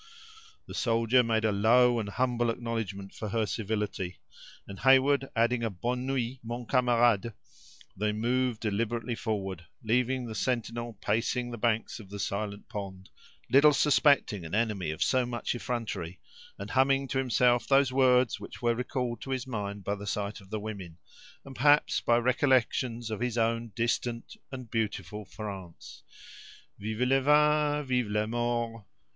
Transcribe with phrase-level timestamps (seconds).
[0.65, 4.17] The soldier made a low and humble acknowledgment for her civility;
[4.67, 7.33] and Heyward adding a "Bonne nuit, mon camarade,"
[7.95, 13.11] they moved deliberately forward, leaving the sentinel pacing the banks of the silent pond,
[13.47, 16.19] little suspecting an enemy of so much effrontery,
[16.57, 20.41] and humming to himself those words which were recalled to his mind by the sight
[20.41, 20.97] of women,
[21.45, 26.01] and, perhaps, by recollections of his own distant and beautiful France:
[26.79, 29.05] "Vive le vin, vive l'amour," &c., &c.